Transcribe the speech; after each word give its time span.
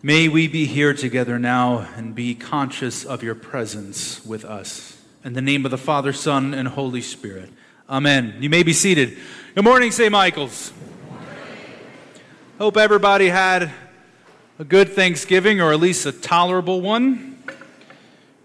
May 0.00 0.28
we 0.28 0.46
be 0.46 0.66
here 0.66 0.94
together 0.94 1.40
now 1.40 1.88
and 1.96 2.14
be 2.14 2.36
conscious 2.36 3.04
of 3.04 3.24
your 3.24 3.34
presence 3.34 4.24
with 4.24 4.44
us. 4.44 4.96
In 5.24 5.32
the 5.32 5.42
name 5.42 5.64
of 5.64 5.72
the 5.72 5.76
Father, 5.78 6.12
Son, 6.12 6.54
and 6.54 6.68
Holy 6.68 7.00
Spirit. 7.00 7.50
Amen. 7.90 8.36
You 8.38 8.48
may 8.48 8.62
be 8.62 8.72
seated. 8.72 9.18
Good 9.56 9.64
morning, 9.64 9.90
St. 9.90 10.12
Michael's. 10.12 10.72
Hope 12.58 12.76
everybody 12.76 13.28
had 13.28 13.72
a 14.60 14.64
good 14.64 14.90
Thanksgiving 14.90 15.60
or 15.60 15.72
at 15.72 15.80
least 15.80 16.06
a 16.06 16.12
tolerable 16.12 16.80
one. 16.80 17.42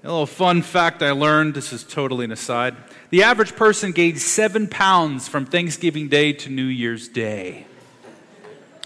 A 0.03 0.07
little 0.07 0.25
fun 0.25 0.63
fact 0.63 1.03
I 1.03 1.11
learned 1.11 1.53
this 1.53 1.71
is 1.71 1.83
totally 1.83 2.25
an 2.25 2.31
aside. 2.31 2.75
The 3.11 3.21
average 3.21 3.55
person 3.55 3.91
gained 3.91 4.19
seven 4.19 4.67
pounds 4.67 5.27
from 5.27 5.45
Thanksgiving 5.45 6.07
Day 6.07 6.33
to 6.33 6.49
New 6.49 6.65
Year's 6.65 7.07
Day. 7.07 7.67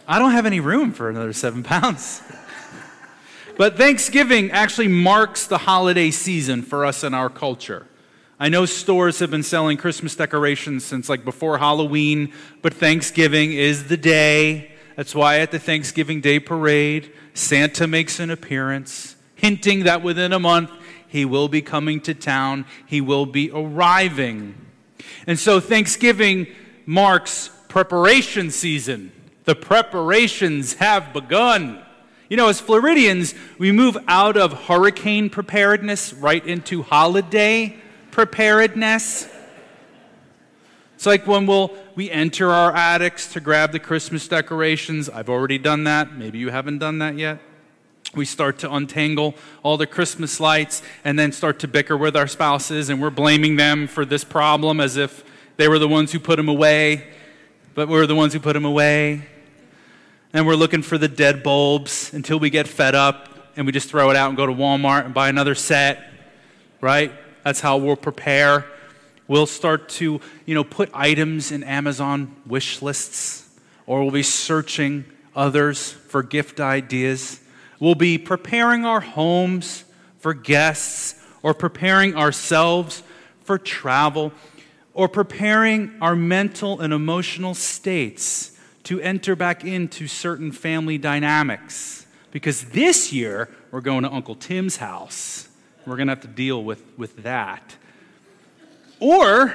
I 0.06 0.20
don't 0.20 0.32
have 0.32 0.46
any 0.46 0.60
room 0.60 0.92
for 0.92 1.10
another 1.10 1.32
seven 1.32 1.64
pounds. 1.64 2.22
But 3.58 3.76
Thanksgiving 3.76 4.52
actually 4.52 4.88
marks 4.88 5.48
the 5.48 5.58
holiday 5.58 6.12
season 6.12 6.62
for 6.62 6.86
us 6.86 7.04
in 7.04 7.16
our 7.16 7.30
culture. 7.30 7.88
I 8.40 8.50
know 8.50 8.68
stores 8.68 9.18
have 9.18 9.32
been 9.32 9.42
selling 9.42 9.78
Christmas 9.78 10.16
decorations 10.16 10.86
since 10.86 11.10
like 11.10 11.26
before 11.26 11.58
Halloween, 11.58 12.34
but 12.62 12.76
Thanksgiving 12.76 13.54
is 13.54 13.88
the 13.88 13.98
day. 13.98 14.72
That's 14.96 15.16
why 15.16 15.40
at 15.40 15.50
the 15.50 15.58
Thanksgiving 15.58 16.22
Day 16.22 16.40
parade, 16.40 17.12
Santa 17.34 17.88
makes 17.88 18.20
an 18.20 18.30
appearance, 18.30 19.16
hinting 19.34 19.86
that 19.86 20.04
within 20.04 20.34
a 20.34 20.40
month 20.40 20.70
he 21.08 21.26
will 21.26 21.48
be 21.48 21.64
coming 21.64 22.00
to 22.02 22.14
town, 22.14 22.66
he 22.86 23.02
will 23.02 23.26
be 23.26 23.50
arriving. 23.52 24.54
And 25.26 25.40
so 25.40 25.60
Thanksgiving 25.60 26.46
marks 26.86 27.50
preparation 27.70 28.52
season. 28.52 29.12
The 29.46 29.56
preparations 29.56 30.76
have 30.76 31.12
begun. 31.12 31.84
You 32.30 32.36
know, 32.36 32.50
as 32.50 32.60
Floridians, 32.60 33.34
we 33.58 33.72
move 33.72 33.98
out 34.06 34.36
of 34.36 34.66
hurricane 34.66 35.30
preparedness 35.30 36.12
right 36.14 36.46
into 36.46 36.84
holiday 36.84 37.78
preparedness. 38.12 39.30
It's 40.96 41.06
like 41.06 41.26
when 41.26 41.46
we'll, 41.46 41.74
we 41.96 42.12
enter 42.12 42.50
our 42.50 42.76
attics 42.76 43.32
to 43.34 43.40
grab 43.40 43.72
the 43.72 43.80
Christmas 43.80 44.28
decorations. 44.28 45.10
I've 45.10 45.30
already 45.30 45.58
done 45.58 45.86
that. 45.86 46.18
Maybe 46.18 46.38
you 46.38 46.50
haven't 46.50 46.80
done 46.80 47.00
that 47.00 47.18
yet. 47.18 47.40
We 48.14 48.26
start 48.26 48.58
to 48.60 48.74
untangle 48.74 49.36
all 49.64 49.78
the 49.78 49.88
Christmas 49.88 50.42
lights 50.42 50.82
and 51.06 51.18
then 51.18 51.32
start 51.32 51.60
to 51.60 51.68
bicker 51.68 51.96
with 51.96 52.18
our 52.18 52.28
spouses, 52.28 52.90
and 52.90 53.02
we're 53.02 53.10
blaming 53.10 53.56
them 53.56 53.88
for 53.88 54.04
this 54.04 54.26
problem 54.26 54.82
as 54.82 54.98
if 54.98 55.24
they 55.56 55.70
were 55.70 55.80
the 55.80 55.88
ones 55.88 56.12
who 56.12 56.20
put 56.20 56.36
them 56.36 56.50
away, 56.50 57.08
but 57.74 57.88
we're 57.88 58.08
the 58.08 58.16
ones 58.16 58.34
who 58.34 58.40
put 58.42 58.54
them 58.54 58.66
away 58.66 59.28
and 60.34 60.46
we're 60.46 60.56
looking 60.56 60.82
for 60.82 60.98
the 60.98 61.08
dead 61.08 61.42
bulbs 61.42 62.14
until 62.14 62.40
we 62.40 62.50
get 62.50 62.68
fed 62.68 62.96
up 62.96 63.30
and 63.56 63.66
we 63.66 63.72
just 63.72 63.90
throw 63.90 64.10
it 64.10 64.16
out 64.16 64.28
and 64.28 64.38
go 64.38 64.46
to 64.46 64.54
Walmart 64.54 65.06
and 65.06 65.14
buy 65.14 65.30
another 65.30 65.56
set, 65.56 66.12
right? 66.82 67.12
That's 67.44 67.60
how 67.62 67.78
we'll 67.78 67.96
prepare. 67.96 68.66
We'll 69.28 69.46
start 69.46 69.90
to, 69.90 70.20
you 70.46 70.56
know, 70.56 70.64
put 70.64 70.90
items 70.94 71.52
in 71.52 71.64
Amazon 71.64 72.36
wish 72.46 72.82
lists 72.82 73.50
or 73.86 74.02
we'll 74.02 74.12
be 74.12 74.24
searching 74.24 75.06
others 75.36 75.92
for 75.92 76.22
gift 76.24 76.60
ideas. 76.60 77.40
We'll 77.80 77.96
be 77.96 78.18
preparing 78.18 78.86
our 78.86 79.00
homes 79.00 79.86
for 80.20 80.34
guests 80.34 81.24
or 81.42 81.54
preparing 81.54 82.16
ourselves 82.16 83.02
for 83.44 83.58
travel 83.58 84.34
or 84.94 85.08
preparing 85.08 85.96
our 86.02 86.16
mental 86.16 86.82
and 86.82 86.92
emotional 86.92 87.54
states 87.54 88.57
to 88.88 89.02
enter 89.02 89.36
back 89.36 89.66
into 89.66 90.08
certain 90.08 90.50
family 90.50 90.98
dynamics. 90.98 92.06
Because 92.32 92.64
this 92.70 93.12
year, 93.12 93.50
we're 93.70 93.82
going 93.82 94.04
to 94.04 94.10
Uncle 94.10 94.36
Tim's 94.36 94.78
house. 94.78 95.50
We're 95.86 95.98
going 95.98 96.08
to 96.08 96.12
have 96.12 96.22
to 96.22 96.30
deal 96.30 96.64
with, 96.64 96.82
with 96.98 97.24
that. 97.24 97.76
Or 99.02 99.54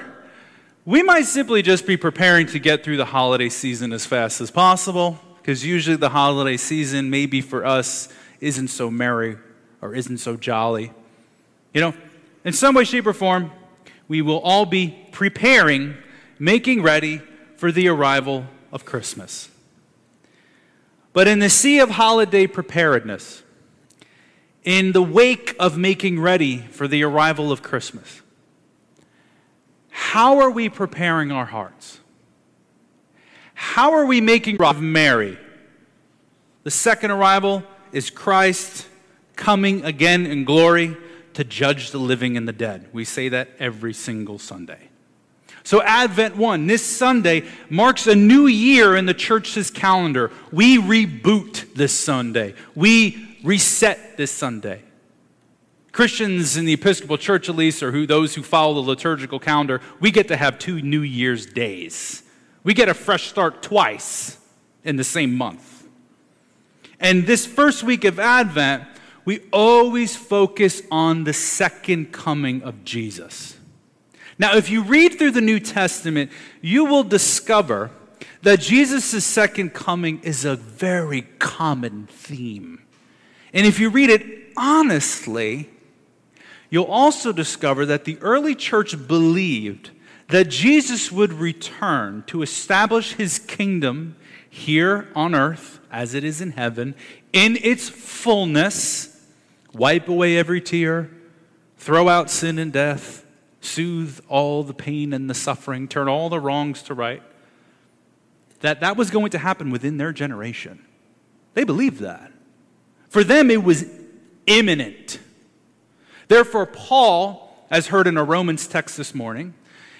we 0.85 1.03
might 1.03 1.23
simply 1.23 1.63
just 1.63 1.87
be 1.87 1.97
preparing 1.97 2.47
to 2.49 2.59
get 2.59 2.85
through 2.85 2.99
the 2.99 3.07
holiday 3.07 3.49
season 3.49 3.95
as 3.95 4.05
fast 4.05 4.43
as 4.43 4.51
possible, 4.51 5.19
because 5.39 5.65
usually 5.65 5.97
the 5.97 6.11
holiday 6.11 6.59
season, 6.59 7.09
maybe 7.09 7.41
for 7.41 7.65
us, 7.65 8.11
isn't 8.41 8.69
so 8.69 8.91
merry 8.91 9.39
or 9.81 9.95
isn't 9.95 10.19
so 10.19 10.37
jolly. 10.37 10.93
You 11.73 11.81
know, 11.81 11.95
in 12.45 12.53
some 12.53 12.75
way, 12.75 12.85
shape, 12.85 13.07
or 13.07 13.15
form, 13.15 13.51
we 14.09 14.21
will 14.21 14.41
all 14.41 14.67
be 14.67 15.09
preparing, 15.11 15.97
making 16.39 16.83
ready 16.83 17.23
for 17.57 17.73
the 17.73 17.89
arrival 17.89 18.47
of 18.73 18.85
Christmas. 18.85 19.51
But 21.13 21.29
in 21.29 21.41
the 21.41 21.51
sea 21.51 21.79
of 21.79 21.91
holiday 21.91 22.47
preparedness, 22.47 23.43
in 24.65 24.93
the 24.93 25.03
wake 25.03 25.55
of 25.59 25.77
making 25.77 26.21
ready 26.21 26.59
for 26.59 26.89
the 26.89 27.03
arrival 27.03 27.53
of 27.53 27.63
Christmas, 27.63 28.23
how 29.91 30.39
are 30.39 30.51
we 30.51 30.69
preparing 30.69 31.31
our 31.31 31.45
hearts? 31.45 32.01
How 33.55 33.93
are 33.93 34.07
we 34.07 34.21
making 34.21 34.61
of 34.63 34.81
Mary? 34.81 35.39
The 36.65 36.71
second 36.71 37.11
arrival 37.11 37.63
is 37.93 38.09
Christ 38.09 38.87
coming 39.37 39.85
again 39.85 40.27
in 40.27 40.45
glory 40.45 40.97
to 41.35 41.45
judge 41.45 41.91
the 41.91 41.99
living 41.99 42.37
and 42.37 42.47
the 42.49 42.53
dead. 42.53 42.89
We 42.93 43.05
say 43.05 43.29
that 43.29 43.51
every 43.59 43.93
single 43.93 44.39
Sunday. 44.39 44.89
So, 45.65 45.81
Advent 45.83 46.37
1, 46.37 46.67
this 46.67 46.85
Sunday, 46.85 47.45
marks 47.71 48.07
a 48.07 48.17
new 48.17 48.47
year 48.47 48.97
in 48.97 49.07
the 49.07 49.15
church's 49.15 49.71
calendar. 49.71 50.33
We 50.51 50.79
reboot 50.79 51.75
this 51.75 51.93
Sunday, 51.99 52.55
we 52.75 53.39
reset 53.45 54.17
this 54.17 54.31
Sunday. 54.31 54.83
Christians 55.93 56.57
in 56.57 56.65
the 56.65 56.73
Episcopal 56.73 57.19
Church, 57.19 57.51
at 57.51 57.55
least, 57.55 57.83
or 57.83 57.93
who, 57.93 58.07
those 58.07 58.35
who 58.35 58.43
follow 58.43 58.73
the 58.75 58.81
liturgical 58.81 59.39
calendar, 59.39 59.83
we 60.01 60.11
get 60.11 60.29
to 60.29 60.37
have 60.37 60.59
two 60.59 60.81
New 60.81 61.03
Year's 61.03 61.45
days. 61.45 62.23
We 62.65 62.73
get 62.73 62.89
a 62.89 62.95
fresh 62.95 63.29
start 63.29 63.63
twice 63.63 64.39
in 64.85 64.97
the 64.97 65.05
same 65.05 65.35
month. 65.35 65.87
And 66.99 67.27
this 67.27 67.45
first 67.45 67.83
week 67.83 68.05
of 68.05 68.19
Advent, 68.19 68.85
we 69.25 69.41
always 69.53 70.17
focus 70.17 70.83
on 70.91 71.25
the 71.25 71.33
second 71.35 72.13
coming 72.13 72.63
of 72.63 72.85
Jesus. 72.85 73.59
Now, 74.39 74.57
if 74.57 74.71
you 74.71 74.83
read 74.83 75.19
through 75.19 75.33
the 75.33 75.41
New 75.41 75.61
Testament, 75.61 76.31
you 76.61 76.85
will 76.85 77.05
discover 77.05 77.91
that 78.43 78.61
Jesus' 78.61 79.25
second 79.25 79.73
coming 79.73 80.21
is 80.23 80.45
a 80.45 80.57
very 80.57 81.23
common 81.39 82.07
theme. 82.07 82.83
And 83.53 83.67
if 83.67 83.79
you 83.79 83.91
read 83.91 84.11
it 84.11 84.53
honestly, 84.57 85.69
you'll 86.71 86.85
also 86.85 87.33
discover 87.33 87.87
that 87.87 88.05
the 88.05 88.19
early 88.21 88.55
church 88.55 89.07
believed 89.07 89.91
that 90.29 90.49
Jesus 90.49 91.13
would 91.13 91.33
return 91.33 92.25
to 92.27 92.43
establish 92.43 93.15
his 93.15 93.39
kingdom 93.39 94.17
here 94.49 95.09
on 95.15 95.35
earth 95.35 95.81
as 95.91 96.15
it 96.15 96.25
is 96.25 96.41
in 96.41 96.53
heaven 96.53 96.95
in 97.33 97.59
its 97.63 97.89
fullness, 97.89 99.21
wipe 99.73 100.09
away 100.09 100.37
every 100.37 100.61
tear, 100.61 101.11
throw 101.79 102.09
out 102.09 102.31
sin 102.31 102.59
and 102.59 102.73
death 102.73 103.22
soothe 103.63 104.21
all 104.29 104.63
the 104.63 104.75
pain 104.75 105.13
and 105.13 105.31
the 105.31 105.35
suffering, 105.35 105.89
turn 105.89 106.09
all 106.09 106.29
the 106.29 106.41
wrongs 106.41 106.83
to 106.85 106.95
right. 106.95 107.23
That 108.61 108.81
that 108.81 108.97
was 108.97 109.11
going 109.11 109.31
to 109.31 109.39
happen 109.39 109.71
within 109.71 109.97
their 109.97 110.13
generation. 110.13 110.85
They 111.55 111.65
believed 111.65 112.01
that. 112.01 112.33
For 113.09 113.25
them, 113.25 113.51
it 113.51 113.63
was 113.63 113.85
imminent. 114.47 115.19
Therefore, 116.29 116.67
Paul, 116.67 117.67
as 117.71 117.89
heard 117.89 118.07
in 118.07 118.17
a 118.17 118.25
Romans 118.25 118.67
text 118.67 118.97
this 118.97 119.15
morning, 119.15 119.55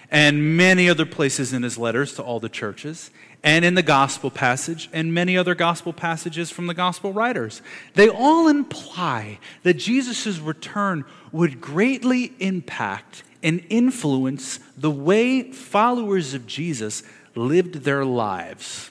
and 0.09 0.57
many 0.57 0.89
other 0.89 1.05
places 1.05 1.53
in 1.53 1.63
his 1.63 1.77
letters 1.77 2.15
to 2.15 2.21
all 2.21 2.39
the 2.39 2.49
churches, 2.49 3.11
and 3.43 3.65
in 3.65 3.75
the 3.75 3.83
gospel 3.83 4.29
passage, 4.29 4.89
and 4.93 5.13
many 5.13 5.37
other 5.37 5.55
gospel 5.55 5.91
passages 5.91 6.49
from 6.49 6.67
the 6.67 6.73
gospel 6.73 7.11
writers. 7.11 7.61
They 7.95 8.09
all 8.09 8.47
imply 8.47 9.39
that 9.63 9.75
Jesus' 9.75 10.39
return 10.39 11.03
would 11.31 11.59
greatly 11.59 12.33
impact 12.39 13.23
and 13.43 13.65
influence 13.69 14.59
the 14.77 14.89
way 14.89 15.51
followers 15.51 16.33
of 16.33 16.47
Jesus 16.47 17.03
lived 17.35 17.83
their 17.83 18.05
lives. 18.05 18.89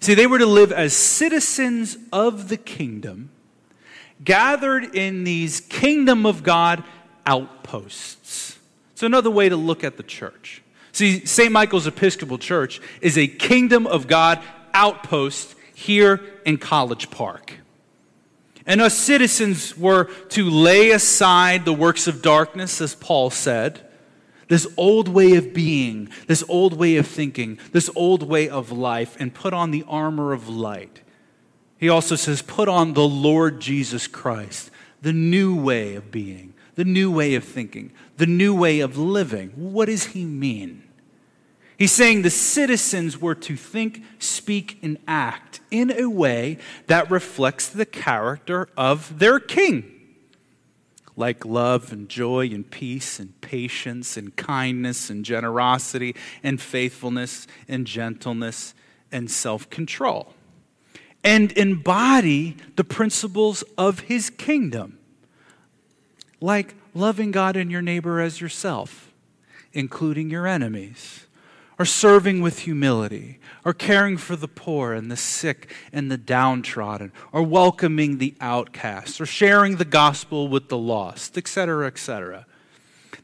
See, 0.00 0.14
they 0.14 0.26
were 0.26 0.38
to 0.38 0.46
live 0.46 0.72
as 0.72 0.94
citizens 0.94 1.96
of 2.12 2.48
the 2.48 2.56
kingdom 2.56 3.30
gathered 4.24 4.94
in 4.94 5.24
these 5.24 5.60
kingdom 5.60 6.24
of 6.26 6.42
God 6.42 6.84
outposts. 7.26 8.58
It's 8.92 9.02
another 9.02 9.30
way 9.30 9.48
to 9.48 9.56
look 9.56 9.82
at 9.82 9.96
the 9.96 10.02
church. 10.02 10.62
See, 10.92 11.24
St. 11.24 11.50
Michael's 11.50 11.86
Episcopal 11.86 12.38
Church 12.38 12.80
is 13.00 13.16
a 13.18 13.26
kingdom 13.26 13.86
of 13.86 14.06
God 14.06 14.40
outpost 14.74 15.54
here 15.74 16.20
in 16.44 16.58
College 16.58 17.10
Park. 17.10 17.54
And 18.66 18.80
us 18.80 18.96
citizens 18.96 19.76
were 19.76 20.04
to 20.30 20.48
lay 20.48 20.90
aside 20.90 21.64
the 21.64 21.72
works 21.72 22.06
of 22.06 22.22
darkness, 22.22 22.80
as 22.80 22.94
Paul 22.94 23.30
said, 23.30 23.88
this 24.48 24.66
old 24.76 25.08
way 25.08 25.34
of 25.36 25.54
being, 25.54 26.10
this 26.26 26.44
old 26.48 26.76
way 26.76 26.96
of 26.96 27.06
thinking, 27.06 27.58
this 27.72 27.88
old 27.96 28.22
way 28.22 28.48
of 28.48 28.70
life, 28.70 29.16
and 29.18 29.32
put 29.32 29.54
on 29.54 29.70
the 29.70 29.84
armor 29.88 30.32
of 30.32 30.48
light. 30.48 31.00
He 31.78 31.88
also 31.88 32.14
says, 32.14 32.42
put 32.42 32.68
on 32.68 32.92
the 32.92 33.08
Lord 33.08 33.60
Jesus 33.60 34.06
Christ, 34.06 34.70
the 35.00 35.12
new 35.12 35.58
way 35.58 35.94
of 35.94 36.10
being, 36.10 36.54
the 36.74 36.84
new 36.84 37.10
way 37.10 37.34
of 37.34 37.44
thinking, 37.44 37.92
the 38.18 38.26
new 38.26 38.54
way 38.54 38.80
of 38.80 38.96
living. 38.96 39.50
What 39.56 39.86
does 39.86 40.06
he 40.06 40.24
mean? 40.24 40.84
He's 41.82 41.90
saying 41.90 42.22
the 42.22 42.30
citizens 42.30 43.20
were 43.20 43.34
to 43.34 43.56
think, 43.56 44.04
speak, 44.20 44.78
and 44.84 44.98
act 45.08 45.58
in 45.68 45.90
a 45.90 46.08
way 46.08 46.58
that 46.86 47.10
reflects 47.10 47.68
the 47.68 47.84
character 47.84 48.68
of 48.76 49.18
their 49.18 49.40
king. 49.40 49.90
Like 51.16 51.44
love 51.44 51.92
and 51.92 52.08
joy 52.08 52.50
and 52.52 52.70
peace 52.70 53.18
and 53.18 53.40
patience 53.40 54.16
and 54.16 54.36
kindness 54.36 55.10
and 55.10 55.24
generosity 55.24 56.14
and 56.44 56.60
faithfulness 56.60 57.48
and 57.66 57.84
gentleness 57.84 58.74
and 59.10 59.28
self 59.28 59.68
control. 59.68 60.34
And 61.24 61.50
embody 61.50 62.58
the 62.76 62.84
principles 62.84 63.62
of 63.76 63.98
his 63.98 64.30
kingdom. 64.30 65.00
Like 66.40 66.76
loving 66.94 67.32
God 67.32 67.56
and 67.56 67.72
your 67.72 67.82
neighbor 67.82 68.20
as 68.20 68.40
yourself, 68.40 69.12
including 69.72 70.30
your 70.30 70.46
enemies 70.46 71.26
or 71.82 71.84
serving 71.84 72.40
with 72.40 72.60
humility, 72.60 73.40
or 73.64 73.74
caring 73.74 74.16
for 74.16 74.36
the 74.36 74.46
poor 74.46 74.92
and 74.92 75.10
the 75.10 75.16
sick 75.16 75.68
and 75.92 76.12
the 76.12 76.16
downtrodden, 76.16 77.10
or 77.32 77.42
welcoming 77.42 78.18
the 78.18 78.36
outcast, 78.40 79.20
or 79.20 79.26
sharing 79.26 79.74
the 79.74 79.84
gospel 79.84 80.46
with 80.46 80.68
the 80.68 80.78
lost, 80.78 81.36
etc., 81.36 81.88
etc. 81.88 82.46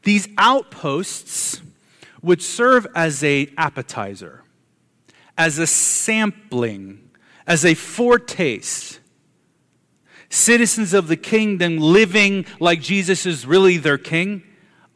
These 0.03 0.27
outposts 0.37 1.63
would 2.21 2.43
serve 2.43 2.85
as 2.97 3.23
a 3.23 3.49
appetizer, 3.57 4.43
as 5.37 5.61
a 5.61 5.67
sampling, 5.69 7.11
as 7.47 7.65
a 7.65 7.75
foretaste. 7.75 8.99
Citizens 10.31 10.93
of 10.95 11.07
the 11.07 11.17
kingdom 11.17 11.77
living 11.77 12.45
like 12.59 12.81
Jesus 12.81 13.25
is 13.25 13.47
really 13.47 13.77
their 13.77 13.99
king 13.99 14.43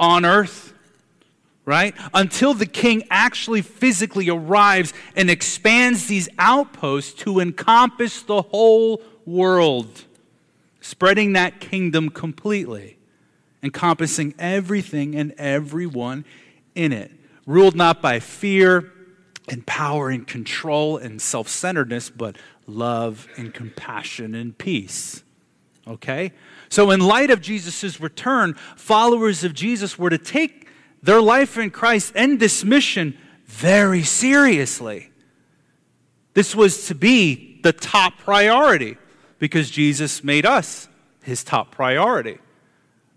on 0.00 0.25
earth 0.25 0.71
right? 1.64 1.94
Until 2.12 2.55
the 2.55 2.67
king 2.67 3.05
actually 3.11 3.62
physically 3.62 4.29
arrives 4.29 4.93
and 5.14 5.31
expands 5.31 6.06
these 6.06 6.29
outposts 6.38 7.12
to 7.23 7.41
encompass 7.41 8.23
the 8.23 8.43
whole 8.43 9.00
world, 9.25 10.05
spreading 10.81 11.35
that 11.35 11.61
kingdom 11.61 12.09
completely, 12.09 12.97
encompassing 13.62 14.35
everything 14.38 15.14
and 15.14 15.32
everyone 15.38 16.25
in 16.75 16.93
it, 16.93 17.12
ruled 17.47 17.76
not 17.76 18.03
by 18.03 18.19
fear 18.19 18.93
and 19.49 19.65
power 19.67 20.08
and 20.08 20.26
control 20.26 20.97
and 20.97 21.20
self 21.20 21.49
centeredness, 21.49 22.11
but 22.11 22.37
love 22.67 23.29
and 23.37 23.55
compassion 23.55 24.35
and 24.35 24.56
peace. 24.58 25.23
Okay? 25.87 26.32
So, 26.69 26.91
in 26.91 27.00
light 27.00 27.31
of 27.31 27.41
Jesus' 27.41 28.00
return, 28.00 28.55
followers 28.76 29.44
of 29.44 29.53
Jesus 29.53 29.99
were 29.99 30.11
to 30.11 30.19
take 30.19 30.69
their 31.02 31.20
life 31.20 31.58
in 31.58 31.70
Christ 31.70 32.12
and 32.14 32.38
this 32.38 32.64
mission 32.64 33.19
very 33.46 34.02
seriously. 34.02 35.10
This 36.34 36.54
was 36.54 36.87
to 36.87 36.94
be 36.94 37.60
the 37.62 37.72
top 37.72 38.19
priority 38.19 38.96
because 39.38 39.70
Jesus 39.70 40.25
made 40.25 40.46
us 40.46 40.88
his 41.22 41.44
top 41.44 41.70
priority. 41.70 42.38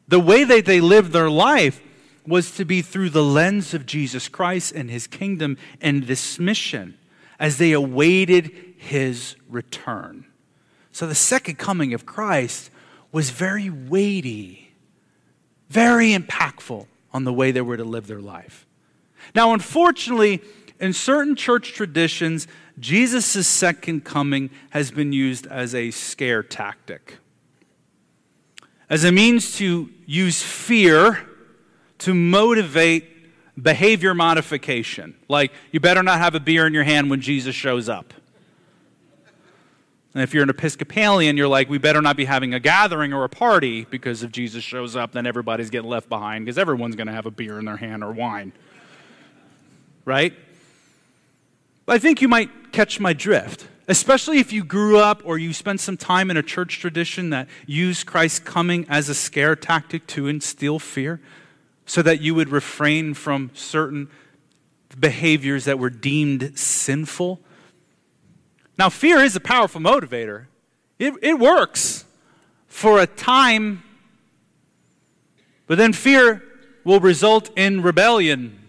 The 0.08 0.20
way 0.20 0.44
that 0.44 0.66
they 0.66 0.82
lived 0.82 1.12
their 1.12 1.30
life 1.30 1.82
was 2.28 2.52
to 2.52 2.66
be 2.66 2.82
through 2.82 3.12
the 3.12 3.24
lens 3.24 3.74
of 3.74 3.86
Jesus 3.86 4.28
Christ 4.28 4.74
and 4.74 4.90
his 4.90 5.08
kingdom 5.08 5.58
and 5.80 6.04
this 6.04 6.40
mission 6.40 6.98
as 7.40 7.58
they 7.58 7.72
awaited 7.72 8.52
his 8.78 9.36
return. 9.48 10.26
So 10.92 11.08
the 11.08 11.16
second 11.16 11.58
coming 11.58 11.94
of 11.94 12.06
Christ 12.06 12.72
was 13.12 13.30
very 13.30 13.70
weighty, 13.70 14.72
very 15.70 16.10
impactful 16.10 16.88
on 17.16 17.24
the 17.24 17.32
way 17.32 17.52
they 17.52 17.62
were 17.62 17.78
to 17.78 17.86
live 17.86 18.08
their 18.08 18.20
life. 18.20 18.68
Now, 19.34 19.54
unfortunately, 19.54 20.42
in 20.82 20.92
certain 20.92 21.38
church 21.38 21.72
traditions, 21.72 22.46
Jesus' 22.78 23.48
second 23.48 24.04
coming 24.04 24.50
has 24.72 24.92
been 24.92 25.14
used 25.14 25.48
as 25.48 25.74
a 25.74 25.92
scare 25.92 26.44
tactic, 26.44 27.20
as 28.90 29.06
a 29.06 29.14
means 29.14 29.56
to 29.60 29.90
use 30.06 30.44
fear 30.44 31.26
to 32.00 32.14
motivate 32.14 33.06
behavior 33.62 34.14
modification. 34.14 35.16
Like, 35.30 35.54
you 35.72 35.80
better 35.80 36.04
not 36.04 36.18
have 36.18 36.36
a 36.36 36.42
beer 36.42 36.68
in 36.68 36.74
your 36.74 36.84
hand 36.84 37.10
when 37.10 37.22
Jesus 37.22 37.56
shows 37.56 37.88
up. 37.88 38.14
And 40.16 40.24
if 40.24 40.34
you're 40.34 40.44
an 40.44 40.50
Episcopalian, 40.50 41.36
you're 41.36 41.50
like, 41.50 41.70
we 41.70 41.78
better 41.78 42.02
not 42.02 42.16
be 42.16 42.24
having 42.24 42.54
a 42.54 42.60
gathering 42.60 43.12
or 43.12 43.26
a 43.26 43.30
party 43.30 43.84
because 43.84 44.24
if 44.24 44.32
Jesus 44.32 44.64
shows 44.64 44.96
up, 44.96 45.12
then 45.12 45.28
everybody's 45.28 45.70
getting 45.70 45.90
left 45.90 46.08
behind 46.08 46.46
because 46.46 46.58
everyone's 46.58 46.96
going 46.96 47.08
to 47.08 47.14
have 47.14 47.26
a 47.26 47.32
beer 47.32 47.60
in 47.60 47.66
their 47.66 47.76
hand 47.76 48.02
or 48.02 48.14
wine. 48.14 48.54
Right? 50.06 50.34
I 51.86 51.98
think 51.98 52.22
you 52.22 52.30
might 52.30 52.72
catch 52.72 52.98
my 52.98 53.12
drift, 53.12 53.68
especially 53.90 54.40
if 54.40 54.54
you 54.54 54.64
grew 54.64 54.98
up 54.98 55.22
or 55.26 55.38
you 55.38 55.52
spent 55.52 55.82
some 55.82 55.98
time 55.98 56.32
in 56.32 56.38
a 56.38 56.44
church 56.44 56.80
tradition 56.80 57.32
that 57.32 57.50
used 57.66 58.06
Christ's 58.06 58.40
coming 58.40 58.86
as 58.88 59.10
a 59.10 59.14
scare 59.14 59.58
tactic 59.58 60.08
to 60.08 60.28
instill 60.28 60.80
fear 60.80 61.20
so 61.86 62.02
that 62.02 62.22
you 62.22 62.34
would 62.34 62.48
refrain 62.48 63.16
from 63.16 63.52
certain 63.54 64.10
behaviors 64.98 65.66
that 65.66 65.78
were 65.78 65.90
deemed 65.90 66.58
sinful 66.58 67.42
now, 68.78 68.90
fear 68.90 69.20
is 69.20 69.36
a 69.36 69.40
powerful 69.40 69.82
motivator, 69.82 70.48
it, 71.00 71.14
it 71.22 71.40
works 71.40 72.06
for 72.68 73.00
a 73.00 73.08
time, 73.08 73.84
but 75.68 75.78
then 75.78 75.94
fear 75.94 76.44
will 76.84 77.00
result 77.00 77.50
in 77.58 77.82
rebellion. 77.82 78.60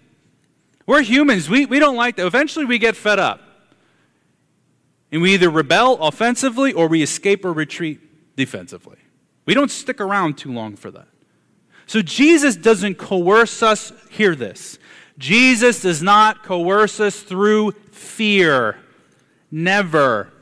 We're 0.86 1.02
humans, 1.02 1.48
we, 1.48 1.66
we 1.66 1.78
don't 1.78 1.96
like 1.96 2.16
that. 2.16 2.26
Eventually, 2.26 2.64
we 2.64 2.78
get 2.78 2.96
fed 2.96 3.18
up. 3.18 3.40
And 5.10 5.22
we 5.22 5.34
either 5.34 5.50
rebel 5.50 5.98
offensively 6.00 6.72
or 6.72 6.88
we 6.88 7.02
escape 7.02 7.44
or 7.44 7.52
retreat 7.52 8.36
defensively. 8.36 8.98
We 9.44 9.54
don't 9.54 9.70
stick 9.70 10.00
around 10.00 10.36
too 10.38 10.52
long 10.52 10.76
for 10.76 10.90
that. 10.90 11.08
So 11.86 12.02
Jesus 12.02 12.56
doesn't 12.56 12.96
coerce 12.96 13.62
us, 13.62 13.92
hear 14.10 14.34
this. 14.34 14.78
Jesus 15.18 15.82
does 15.82 16.02
not 16.02 16.42
coerce 16.42 16.98
us 17.00 17.20
through 17.20 17.72
fear. 17.92 18.76
Never. 19.50 20.32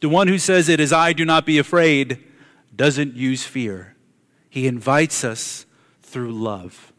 The 0.00 0.08
one 0.08 0.28
who 0.28 0.38
says, 0.38 0.68
It 0.68 0.80
is 0.80 0.92
I, 0.92 1.12
do 1.12 1.24
not 1.24 1.46
be 1.46 1.58
afraid, 1.58 2.22
doesn't 2.74 3.14
use 3.14 3.44
fear. 3.44 3.96
He 4.50 4.66
invites 4.66 5.24
us 5.24 5.66
through 6.02 6.32
love. 6.32 6.92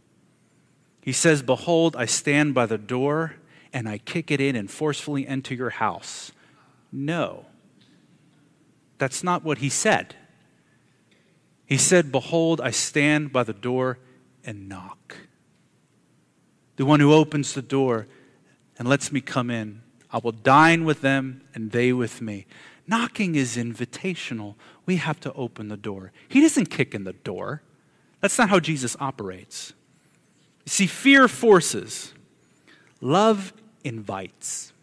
He 1.01 1.12
says, 1.12 1.42
Behold, 1.42 1.96
I 1.96 2.06
stand 2.06 2.54
by 2.54 2.65
the 2.65 2.77
door 2.77 3.36
and 3.72 3.88
I 3.88 3.98
kick 4.00 4.32
it 4.32 4.42
in 4.42 4.56
and 4.56 4.72
forcefully 4.72 5.27
enter 5.27 5.54
your 5.54 5.70
house. 5.70 6.32
No. 6.92 7.46
That's 8.98 9.24
not 9.24 9.44
what 9.44 9.60
he 9.60 9.70
said. 9.70 10.15
He 11.65 11.77
said, 11.77 12.12
Behold, 12.12 12.62
I 12.62 12.72
stand 12.72 13.32
by 13.32 13.44
the 13.44 13.54
door 13.54 14.00
and 14.44 14.68
knock. 14.70 15.15
The 16.77 16.86
one 16.86 17.00
who 17.00 17.13
opens 17.13 17.54
the 17.54 17.62
door 17.62 18.08
and 18.77 18.88
lets 18.88 19.12
me 19.12 19.22
come 19.22 19.50
in 19.50 19.82
I 20.12 20.20
will 20.20 20.32
dine 20.32 20.86
with 20.86 21.02
them 21.02 21.42
and 21.54 21.72
they 21.72 21.94
with 21.94 22.22
me. 22.22 22.46
Knocking 22.88 23.36
is 23.36 23.58
invitational. 23.58 24.56
We 24.86 24.98
have 24.98 25.20
to 25.22 25.34
open 25.34 25.70
the 25.70 25.78
door. 25.78 26.12
He 26.28 26.42
doesn't 26.42 26.68
kick 26.68 26.94
in 26.94 27.04
the 27.04 27.14
door. 27.14 27.62
That's 28.22 28.38
not 28.38 28.50
how 28.50 28.60
Jesus 28.60 28.96
operates. 29.00 29.74
You 30.66 30.70
see, 30.70 30.88
fear 30.88 31.28
forces, 31.28 32.14
love 33.02 33.54
invites. 33.84 34.74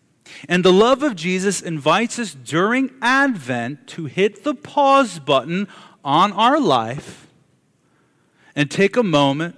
And 0.49 0.65
the 0.65 0.73
love 0.73 1.03
of 1.03 1.17
Jesus 1.17 1.61
invites 1.61 2.19
us 2.19 2.35
during 2.35 2.91
Advent 3.01 3.87
to 3.89 4.07
hit 4.07 4.45
the 4.45 4.55
pause 4.55 5.19
button 5.19 5.69
on 6.05 6.33
our 6.33 6.59
life 6.61 7.27
and 8.55 8.71
take 8.71 8.97
a 8.97 9.03
moment 9.03 9.57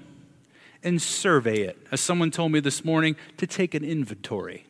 and 0.83 1.01
survey 1.01 1.63
it. 1.63 1.79
As 1.91 2.01
someone 2.01 2.31
told 2.31 2.53
me 2.53 2.61
this 2.61 2.85
morning, 2.85 3.17
to 3.39 3.47
take 3.47 3.75
an 3.75 3.85
inventory. 3.85 4.67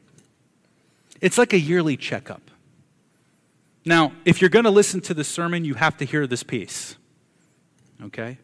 It's 1.24 1.38
like 1.38 1.54
a 1.54 1.58
yearly 1.58 1.96
checkup. 1.96 2.50
Now, 3.86 4.12
if 4.26 4.42
you're 4.42 4.50
going 4.50 4.66
to 4.66 4.70
listen 4.70 5.00
to 5.00 5.14
the 5.14 5.24
sermon, 5.24 5.64
you 5.64 5.72
have 5.72 5.96
to 5.96 6.04
hear 6.04 6.26
this 6.26 6.42
piece. 6.42 6.96
Okay? 8.02 8.36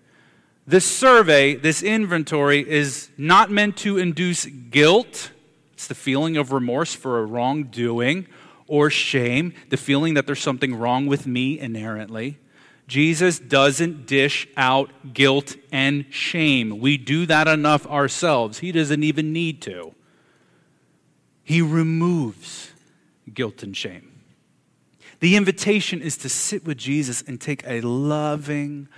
This 0.66 0.86
survey, 0.86 1.56
this 1.56 1.82
inventory, 1.82 2.66
is 2.66 3.10
not 3.18 3.50
meant 3.50 3.76
to 3.78 3.98
induce 3.98 4.46
guilt. 4.46 5.30
It's 5.74 5.88
the 5.88 5.94
feeling 5.94 6.38
of 6.38 6.52
remorse 6.52 6.94
for 6.94 7.18
a 7.18 7.24
wrongdoing 7.26 8.26
or 8.66 8.88
shame, 8.88 9.52
the 9.68 9.76
feeling 9.76 10.14
that 10.14 10.24
there's 10.24 10.40
something 10.40 10.74
wrong 10.74 11.04
with 11.04 11.26
me 11.26 11.60
inherently. 11.60 12.38
Jesus 12.88 13.38
doesn't 13.38 14.06
dish 14.06 14.48
out 14.56 14.90
guilt 15.12 15.54
and 15.70 16.06
shame. 16.08 16.78
We 16.78 16.96
do 16.96 17.26
that 17.26 17.46
enough 17.46 17.86
ourselves. 17.86 18.60
He 18.60 18.72
doesn't 18.72 19.02
even 19.02 19.34
need 19.34 19.60
to. 19.62 19.94
He 21.42 21.60
removes 21.60 22.69
guilt 23.34 23.62
and 23.62 23.76
shame. 23.76 24.20
The 25.20 25.36
invitation 25.36 26.00
is 26.00 26.16
to 26.18 26.28
sit 26.28 26.64
with 26.64 26.78
Jesus 26.78 27.22
and 27.22 27.40
take 27.40 27.62
a 27.66 27.80
loving, 27.82 28.88